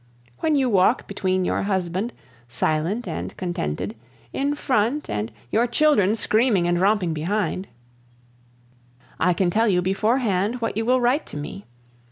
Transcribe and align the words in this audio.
When 0.39 0.55
you 0.55 0.67
walk 0.67 1.05
between 1.07 1.45
your 1.45 1.61
husband, 1.61 2.11
silent 2.49 3.07
and 3.07 3.37
contented, 3.37 3.93
in 4.33 4.55
front, 4.55 5.07
and 5.11 5.31
your 5.51 5.67
children 5.67 6.15
screaming 6.15 6.67
and 6.67 6.81
romping 6.81 7.13
behind, 7.13 7.67
I 9.19 9.33
can 9.33 9.51
tell 9.51 9.67
you 9.67 9.79
beforehand 9.83 10.55
what 10.59 10.75
you 10.75 10.85
will 10.85 10.99
write 10.99 11.27
to 11.27 11.37
me. 11.37 11.65